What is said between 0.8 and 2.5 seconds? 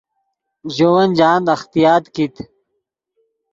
ون جاہند اختیاط کیت